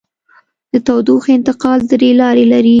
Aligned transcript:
د 0.71 0.73
تودوخې 0.85 1.31
انتقال 1.37 1.79
درې 1.91 2.09
لارې 2.21 2.45
لري. 2.53 2.69